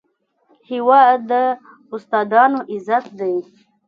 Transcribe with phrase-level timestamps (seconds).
[0.69, 1.31] هېواد د
[1.95, 3.35] استادانو عزت دی.